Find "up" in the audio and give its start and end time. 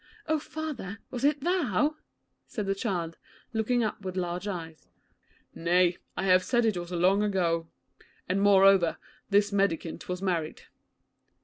3.83-4.01